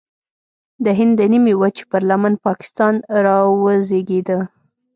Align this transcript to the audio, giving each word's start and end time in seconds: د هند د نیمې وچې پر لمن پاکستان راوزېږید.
د 0.83 0.85
هند 0.99 1.13
د 1.19 1.21
نیمې 1.33 1.53
وچې 1.61 1.83
پر 1.91 2.01
لمن 2.09 2.33
پاکستان 2.45 2.93
راوزېږید. 3.25 4.29